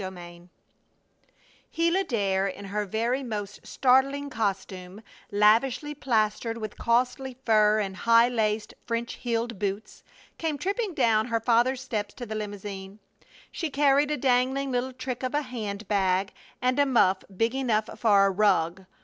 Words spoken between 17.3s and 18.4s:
big enough for a